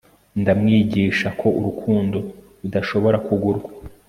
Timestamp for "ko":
1.39-1.47